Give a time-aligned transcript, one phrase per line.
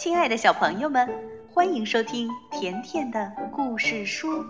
[0.00, 1.06] 亲爱的小朋友们，
[1.52, 4.42] 欢迎收听甜甜的故事书，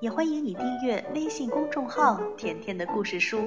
[0.00, 3.46] 也欢迎你订阅微信公众号“甜甜的故事书”。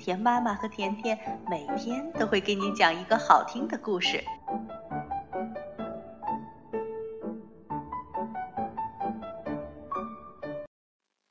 [0.00, 4.24] 甜妈妈和甜甜每天都会给你讲一个好听的故事。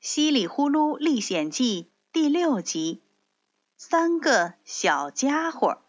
[0.00, 3.02] 唏哩呼噜历险记》第六集：
[3.76, 5.81] 三个小家伙。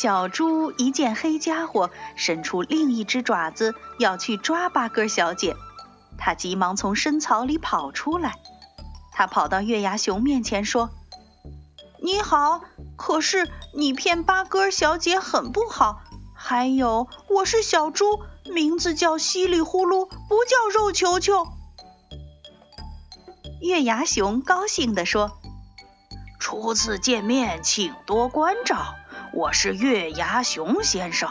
[0.00, 5.54] 小猪一见黑家伙伸出另一只爪子要去抓八哥小姐，
[6.16, 8.36] 他急忙从深草里跑出来。
[9.12, 10.88] 他跑到月牙熊面前说
[12.02, 12.62] ：“你好，
[12.96, 16.00] 可是你骗八哥小姐很不好。
[16.34, 18.06] 还有，我是小猪，
[18.50, 21.46] 名字叫唏哩呼噜，不叫肉球球。”
[23.60, 25.32] 月牙熊高兴地说
[26.40, 28.94] ：“初次见面，请多关照。”
[29.32, 31.30] 我是月牙熊先生，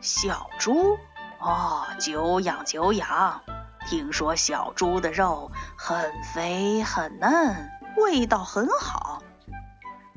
[0.00, 0.98] 小猪
[1.40, 3.42] 哦，久仰久仰。
[3.88, 9.22] 听说小猪的肉很肥很嫩，味道很好。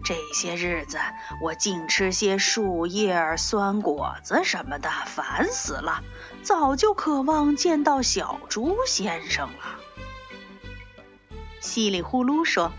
[0.06, 1.00] 这些日子
[1.42, 6.04] 我净吃些树叶、酸果子什么的，烦死了。
[6.44, 9.80] 早就渴望见到小猪先生了。
[11.62, 12.72] 稀里呼噜说：“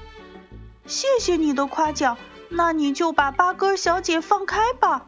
[0.86, 2.16] 谢谢你的夸奖。”
[2.50, 5.06] 那你就把八哥小姐放开吧。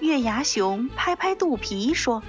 [0.00, 2.22] 月牙熊拍拍肚皮说：“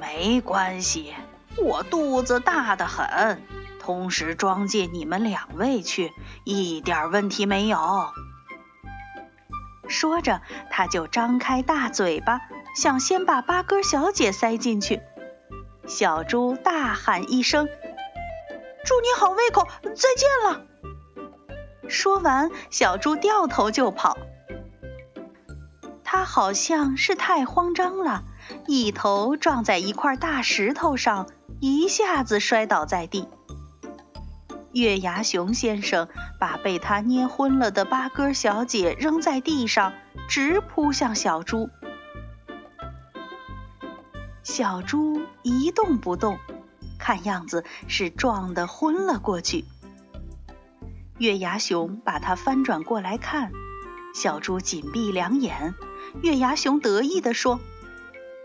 [0.00, 1.14] 没关系，
[1.56, 3.42] 我肚子大得很，
[3.78, 6.10] 同时装进你们两位去，
[6.44, 8.08] 一点问题没有。”
[9.86, 12.40] 说着，他就张开大嘴巴，
[12.74, 15.02] 想先把八哥小姐塞进去。
[15.86, 17.68] 小猪大喊一声
[18.86, 20.64] ：“祝你好胃口，再见了！”
[21.94, 24.18] 说完，小猪掉头就跑。
[26.02, 28.24] 他好像是太慌张了，
[28.66, 31.28] 一头撞在一块大石头上，
[31.60, 33.26] 一下子摔倒在地。
[34.72, 36.08] 月牙熊先生
[36.40, 39.92] 把被他捏昏了的八哥小姐扔在地上，
[40.28, 41.70] 直扑向小猪。
[44.42, 46.38] 小猪一动不动，
[46.98, 49.64] 看样子是撞得昏了过去。
[51.24, 53.50] 月牙熊把它翻转过来看，
[54.12, 55.74] 小猪紧闭两眼。
[56.20, 57.60] 月牙熊得意地说：“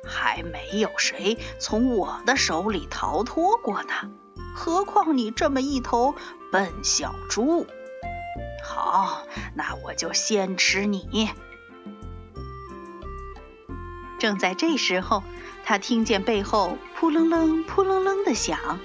[0.07, 3.89] 还没有谁从我的手里逃脱过呢，
[4.55, 6.15] 何况你这么一头
[6.53, 7.67] 笨小猪。
[8.63, 9.23] 好，
[9.55, 11.29] 那我就先吃你。”
[14.19, 15.21] 正在这时候，
[15.65, 18.79] 他听见背后扑棱棱、扑棱棱的响。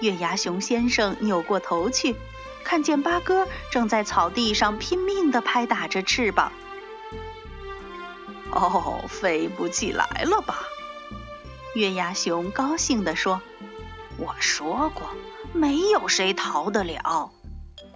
[0.00, 2.16] 月牙熊先生扭过头去。
[2.64, 6.52] 看见八哥正在草地上拼命地拍打着翅膀，
[8.50, 10.60] 哦，飞不起来了吧？
[11.74, 13.40] 月牙熊高兴地说
[14.18, 15.08] ：“我说过，
[15.54, 17.30] 没有谁逃得了。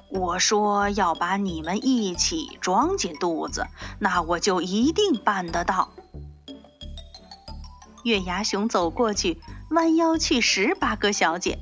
[0.09, 3.67] 我说要把你们一起装进肚子，
[3.99, 5.91] 那我就一定办得到。”
[8.05, 9.41] 月牙熊走过去，
[9.71, 11.59] 弯腰去拾八哥小姐。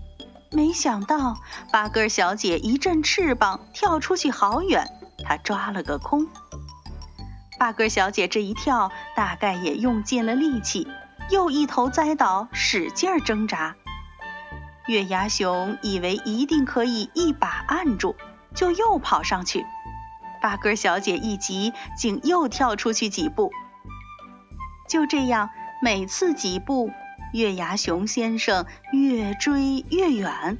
[0.54, 1.36] 没想到
[1.72, 4.86] 八哥小姐一阵翅膀跳出去好远，
[5.24, 6.28] 她抓了个空。
[7.58, 10.86] 八哥小姐这一跳，大概也用尽了力气，
[11.28, 13.74] 又一头栽倒，使劲挣扎。
[14.86, 18.14] 月牙熊以为一定可以一把按住，
[18.54, 19.66] 就又跑上去。
[20.40, 23.50] 八哥小姐一急，竟又跳出去几步。
[24.88, 25.50] 就这样，
[25.82, 26.92] 每次几步。
[27.34, 30.56] 月牙熊先生越追越远，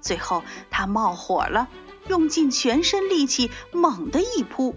[0.00, 1.66] 最后他冒火了，
[2.06, 4.76] 用尽全身力气猛地一扑，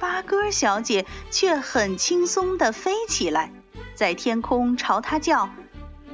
[0.00, 3.52] 八哥小姐却很轻松地飞起来，
[3.94, 5.48] 在天空朝他叫：“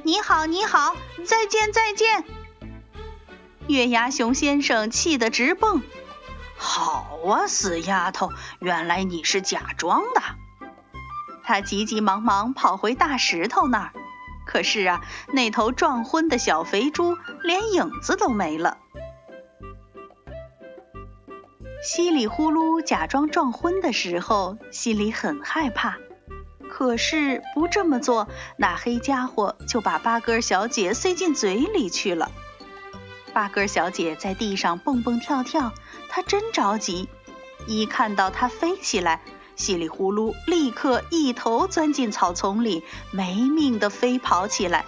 [0.05, 0.95] 你好，你好，
[1.25, 2.23] 再见，再见！”
[3.65, 5.81] 月牙熊先生气得直蹦
[6.55, 10.21] ：“好啊，死丫头，原来你是假装的！”
[11.43, 13.93] 他急急忙忙跑回大石头那儿。
[14.45, 15.01] 可是啊，
[15.33, 18.77] 那头撞昏的小肥猪连影子都没了。
[21.83, 25.97] 稀里呼噜假装撞昏的时候，心里很害怕。
[26.67, 28.27] 可是不这么做，
[28.57, 32.31] 那黑家伙就把八哥小姐塞进嘴里去了。
[33.33, 35.73] 八哥小姐在地上蹦蹦跳跳，
[36.09, 37.07] 她真着急。
[37.67, 39.21] 一看到它飞起来。
[39.55, 44.85] 稀里呼噜，立刻一头钻进草丛里，没命的飞跑起来。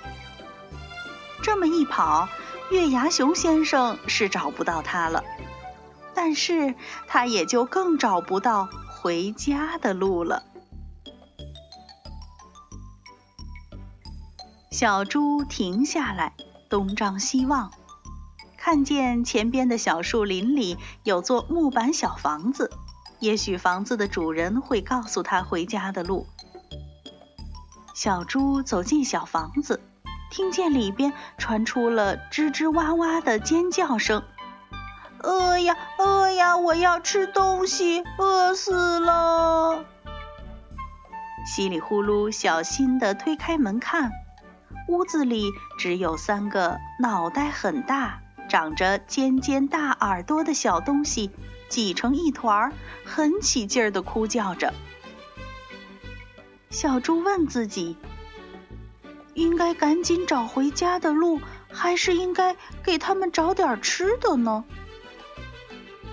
[1.41, 2.27] 这么一跑，
[2.71, 5.23] 月牙熊先生是找不到他了。
[6.13, 6.73] 但是
[7.07, 10.43] 他也就更找不到回家的路了。
[14.71, 16.33] 小猪停下来，
[16.69, 17.71] 东张西望，
[18.57, 22.71] 看见前边的小树林里有座木板小房子，
[23.19, 26.27] 也许房子的主人会告诉他回家的路。
[27.93, 29.81] 小猪走进小房子，
[30.29, 34.23] 听见里边传出了吱吱哇哇的尖叫声。
[35.23, 36.57] 饿呀，饿呀！
[36.57, 39.83] 我要吃东西，饿死了！
[41.47, 44.11] 稀里呼噜，小心地推开门看，
[44.87, 45.49] 屋子里
[45.79, 51.31] 只有三个脑袋很大、长着尖尖大耳朵的小东西，
[51.69, 52.73] 挤成一团，
[53.05, 54.73] 很起劲儿地哭叫着。
[56.69, 57.97] 小猪问自己：
[59.33, 61.41] 应该赶紧找回家的路，
[61.71, 64.63] 还是应该给他们找点吃的呢？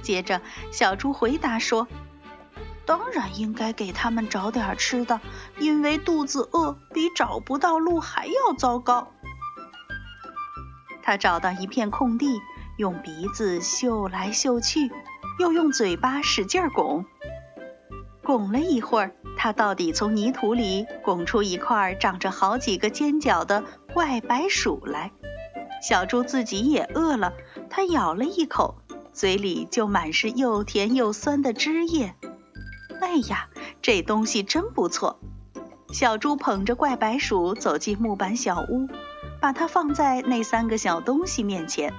[0.03, 0.41] 接着，
[0.71, 1.89] 小猪回答说
[2.87, 5.21] ：“当然应该给他们找点吃的，
[5.59, 9.13] 因为肚子饿比找不到路还要糟糕。”
[11.03, 12.41] 他找到一片空地，
[12.77, 14.91] 用鼻子嗅来嗅去，
[15.39, 17.05] 又用嘴巴使劲儿拱。
[18.23, 25.13] 拱了一会儿，他到底从泥土里拱出一块长着好几个尖角的怪白薯来。
[25.83, 27.35] 小猪自己也饿了，
[27.69, 28.77] 它咬了一口。
[29.13, 32.17] 嘴里就满是又甜又酸的汁液，
[33.01, 33.49] 哎呀，
[33.81, 35.21] 这东西真不错！
[35.93, 38.89] 小猪捧着怪白薯走进木板小屋，
[39.41, 41.95] 把它放在那三个小东西面前。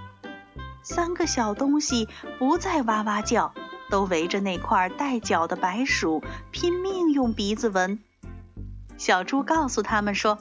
[0.85, 3.55] 三个小东西不再哇哇叫，
[3.89, 7.99] 都围着那块带角的白薯拼命用鼻子闻。
[8.95, 10.37] 小猪告诉他们说：“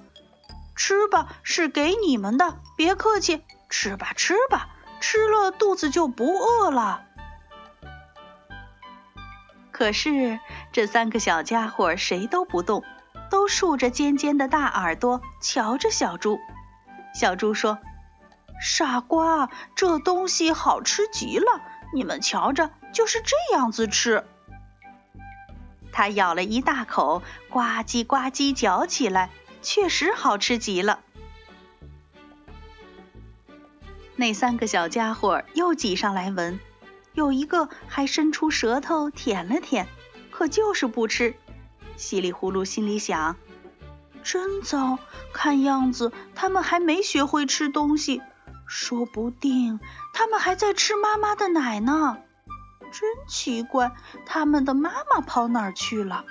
[0.76, 4.69] 吃吧，是给你们的，别客气，吃吧，吃吧。”
[5.00, 7.02] 吃了肚子就不饿了。
[9.70, 10.38] 可是
[10.73, 12.82] 这三个小家伙谁都不动，
[13.31, 16.38] 都竖着尖尖的大耳朵瞧着小猪。
[17.14, 17.79] 小猪说
[18.64, 21.44] ：“傻瓜，这东西好吃极了，
[21.93, 24.25] 你们瞧着，就是这样子吃。”
[25.93, 29.28] 他咬了一大口，呱唧呱唧嚼起来，
[29.61, 31.00] 确实好吃极了。
[34.16, 36.58] 那三个小家伙又挤上来闻，
[37.12, 39.87] 有一个还伸出舌头舔了舔，
[40.31, 41.34] 可就是不吃。
[41.99, 43.37] 稀里呼噜心里想：
[44.22, 44.99] 真糟，
[45.34, 48.22] 看样子他们还没学会吃东西，
[48.66, 49.81] 说不定
[50.12, 52.19] 他们还在吃妈妈的奶呢。
[52.93, 53.93] 真奇怪，
[54.25, 56.25] 他们的妈妈跑哪儿去了？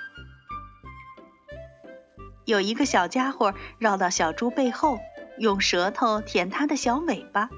[2.44, 4.98] 有一个小家伙绕到小猪背后，
[5.38, 7.50] 用舌头舔它的小尾巴。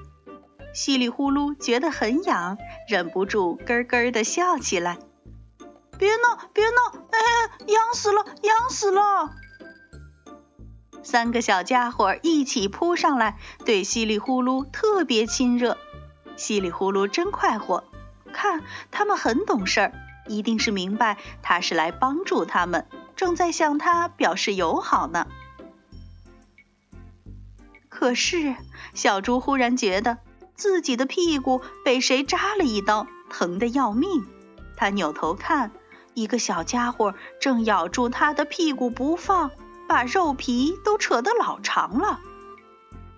[0.73, 2.57] 稀里呼噜觉得很痒，
[2.87, 4.97] 忍不住咯咯的笑起来。
[5.97, 6.99] 别闹，别闹！
[7.11, 7.19] 哎，
[7.65, 9.31] 痒死了，痒死了！
[11.07, 15.77] 三个小家伙一起扑上来，对稀里呼噜特别亲热。
[16.35, 17.85] 稀里呼噜真快活，
[18.33, 18.61] 看
[18.91, 19.93] 他们很懂事儿，
[20.27, 25.27] 一定是明白他是来帮助他们，正在向他表示友好呢。
[27.87, 28.57] 可是
[28.93, 30.17] 小猪忽然觉得。
[30.55, 34.25] 自己的屁股被谁扎了一刀，疼得要命。
[34.75, 35.71] 他扭头看，
[36.15, 39.51] 一个小家伙正咬住他的屁股不放，
[39.87, 42.19] 把肉皮都扯得老长了。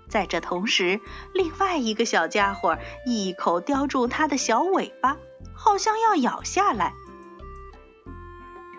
[0.07, 1.01] 在这同时，
[1.33, 5.17] 另外一个小家伙一口叼住他的小尾巴，
[5.53, 6.93] 好像要咬下来。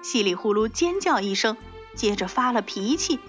[0.03, 1.57] 稀里呼噜尖叫一声，
[1.95, 3.21] 接着发了脾气：“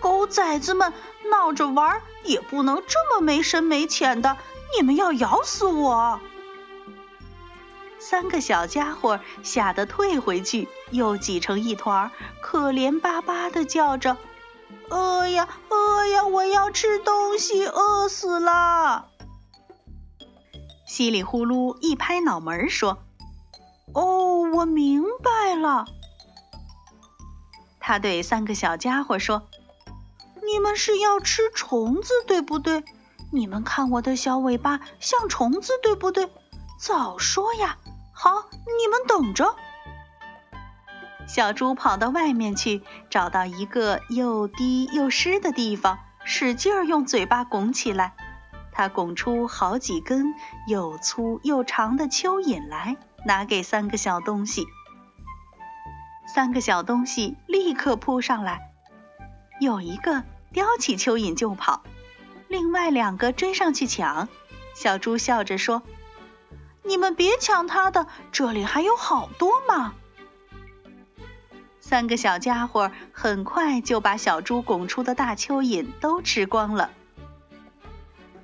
[0.00, 0.92] 狗崽子们！”
[1.30, 4.36] 闹着玩也不能这么没深没浅的，
[4.76, 6.20] 你们要咬死我！
[8.06, 12.10] 三个小家伙吓得退回去，又挤成一团，
[12.42, 14.18] 可怜巴巴的叫着
[14.90, 16.26] ：“饿呀，饿呀！
[16.26, 19.08] 我要吃东西，饿死了！”
[20.86, 22.98] 稀里呼噜一拍脑门说
[23.94, 25.86] ：“哦，我明白了。”
[27.80, 29.48] 他对三个小家伙说。
[30.46, 32.84] 你们是要吃虫子，对不对？
[33.32, 36.30] 你们看我的小尾巴像虫子，对不对？
[36.78, 37.78] 早说呀！
[38.24, 39.54] 好，你们等着。
[41.26, 48.14] 小猪跑到外面去，找到一个又低又湿的地方，使劲儿用嘴巴拱起来。
[48.72, 50.34] 它拱出好几根
[50.66, 54.64] 又粗又长的蚯蚓来，拿给三个小东西。
[56.26, 58.70] 三个小东西立刻扑上来，
[59.60, 60.24] 有一个。
[60.54, 61.82] 叼起蚯蚓就跑，
[62.48, 64.30] 另外两个追上去抢。
[64.74, 65.82] 小猪笑着说
[66.84, 69.94] ：“你们别抢他的，这里还有好多嘛！
[71.80, 76.90] 三个小家伙很快就把小猪拱出的大蚯蚓都吃光了。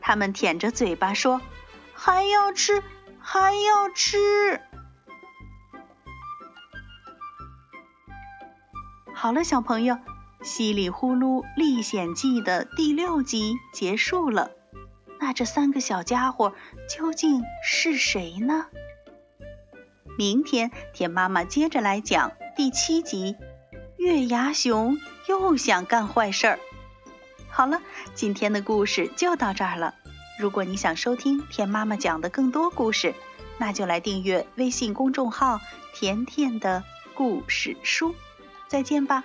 [0.01, 1.41] 他们舔着嘴巴说
[1.95, 2.83] ：“还要吃，
[3.19, 4.61] 还要吃。”
[9.15, 9.95] 好了，小朋友，
[10.43, 14.51] 《稀里呼噜历险记》的第六集结束了。
[15.21, 16.55] 那这三个小家伙
[16.89, 18.67] 究竟是谁呢？
[20.19, 23.37] 明天田妈妈接着来讲第七集。
[23.97, 24.99] 月牙熊
[25.29, 26.59] 又想干坏事儿。
[27.51, 27.83] 好了，
[28.15, 29.95] 今天的故事就到这儿了。
[30.39, 33.15] 如果你想收听田妈妈讲的更多故事，
[33.59, 35.61] 那就来订阅微信公众号
[35.93, 36.83] “甜甜的
[37.15, 38.15] 故事书”。
[38.69, 39.23] 再见吧。